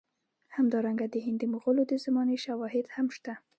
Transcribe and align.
همدارنګه 0.55 1.05
د 1.09 1.15
هند 1.25 1.37
د 1.41 1.43
مغولو 1.53 1.83
د 1.87 1.93
زمانې 2.05 2.37
شواهد 2.45 2.85
هم 2.95 3.07
شته. 3.15 3.33